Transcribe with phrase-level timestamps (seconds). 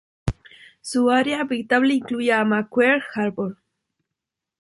[0.81, 3.57] Su área habitable incluía a Macquarie Harbor.